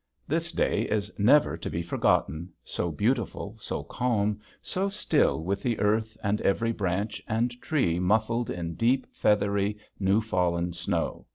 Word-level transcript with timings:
This 0.27 0.51
day 0.51 0.81
is 0.89 1.11
never 1.19 1.55
to 1.55 1.69
be 1.69 1.83
forgotten, 1.83 2.51
so 2.63 2.89
beautiful, 2.91 3.55
so 3.59 3.83
calm, 3.83 4.39
so 4.59 4.89
still 4.89 5.43
with 5.43 5.61
the 5.61 5.79
earth 5.79 6.17
and 6.23 6.41
every 6.41 6.71
branch 6.71 7.21
and 7.27 7.51
tree 7.61 7.99
muffled 7.99 8.49
in 8.49 8.73
deep, 8.73 9.05
feathery, 9.13 9.77
new 9.99 10.19
fallen 10.19 10.73
snow. 10.73 11.27